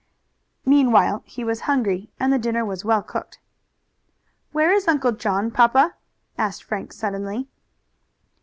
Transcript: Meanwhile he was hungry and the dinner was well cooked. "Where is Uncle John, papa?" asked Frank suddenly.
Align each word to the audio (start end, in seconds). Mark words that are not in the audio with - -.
Meanwhile 0.65 1.21
he 1.27 1.43
was 1.43 1.59
hungry 1.69 2.09
and 2.19 2.33
the 2.33 2.39
dinner 2.39 2.65
was 2.65 2.83
well 2.83 3.03
cooked. 3.03 3.37
"Where 4.51 4.71
is 4.73 4.87
Uncle 4.87 5.11
John, 5.11 5.51
papa?" 5.51 5.93
asked 6.39 6.63
Frank 6.63 6.91
suddenly. 6.91 7.47